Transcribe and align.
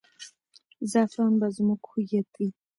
زعفران 0.91 1.33
به 1.39 1.47
زموږ 1.57 1.81
هویت 1.91 2.29
وي. 2.37 2.49